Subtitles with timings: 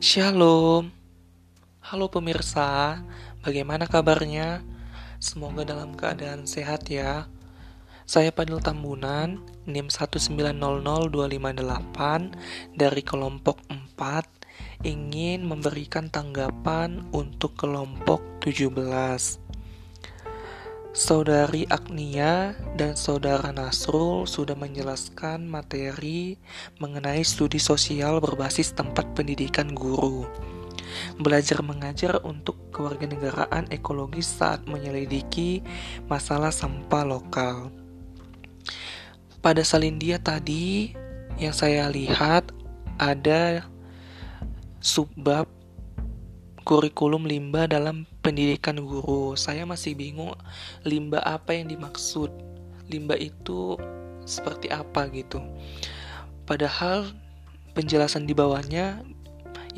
[0.00, 0.88] Shalom.
[1.84, 3.04] Halo pemirsa,
[3.44, 4.64] bagaimana kabarnya?
[5.20, 7.28] Semoga dalam keadaan sehat ya.
[8.08, 19.49] Saya Padil Tambunan, NIM 1900258 dari kelompok 4 ingin memberikan tanggapan untuk kelompok 17.
[20.90, 26.34] Saudari Agnia dan Saudara Nasrul sudah menjelaskan materi
[26.82, 30.26] mengenai studi sosial berbasis tempat pendidikan guru.
[31.22, 35.62] Belajar mengajar untuk kewarganegaraan ekologis saat menyelidiki
[36.10, 37.70] masalah sampah lokal.
[39.38, 40.90] Pada Salindia tadi
[41.38, 42.50] yang saya lihat
[42.98, 43.62] ada
[44.82, 45.59] subbab
[46.62, 49.34] kurikulum limbah dalam pendidikan guru.
[49.34, 50.36] Saya masih bingung
[50.84, 52.30] limbah apa yang dimaksud.
[52.90, 53.78] Limbah itu
[54.26, 55.42] seperti apa gitu.
[56.44, 57.10] Padahal
[57.72, 59.02] penjelasan di bawahnya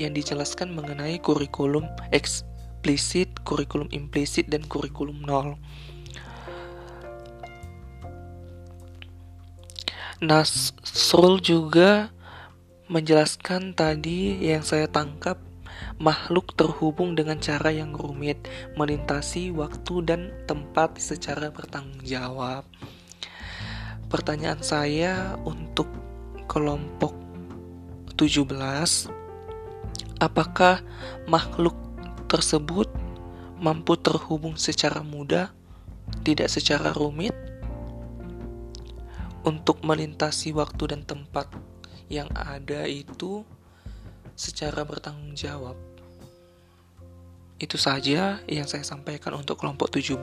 [0.01, 5.61] yang dijelaskan mengenai kurikulum eksplisit, kurikulum implisit, dan kurikulum nol.
[10.23, 12.15] Nasrul juga
[12.87, 15.52] menjelaskan tadi yang saya tangkap
[16.01, 20.20] makhluk terhubung dengan cara yang rumit, melintasi waktu dan
[20.51, 22.67] tempat secara bertanggung jawab.
[24.09, 25.89] Pertanyaan saya untuk
[26.50, 27.17] kelompok
[28.19, 29.09] 17,
[30.20, 30.84] apakah
[31.25, 31.75] makhluk
[32.28, 32.87] tersebut
[33.56, 35.50] mampu terhubung secara mudah,
[36.27, 37.33] tidak secara rumit?
[39.43, 41.50] Untuk melintasi waktu dan tempat
[42.12, 43.43] yang ada itu
[44.36, 45.75] secara bertanggung jawab.
[47.62, 50.19] Itu saja yang saya sampaikan untuk kelompok 17.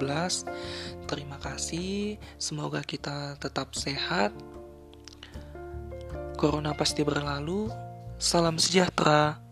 [1.08, 2.20] Terima kasih.
[2.36, 4.36] Semoga kita tetap sehat.
[6.36, 7.72] Corona pasti berlalu.
[8.20, 9.49] Salam sejahtera.